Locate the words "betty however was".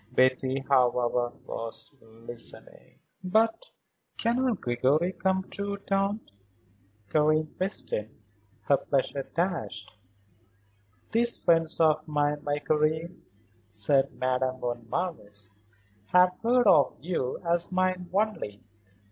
0.11-1.95